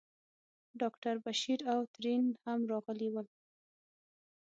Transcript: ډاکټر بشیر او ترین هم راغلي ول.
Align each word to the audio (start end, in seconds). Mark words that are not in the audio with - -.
ډاکټر 0.81 1.15
بشیر 1.25 1.59
او 1.73 1.79
ترین 1.93 2.23
هم 2.43 2.59
راغلي 2.71 3.09
ول. 3.11 3.27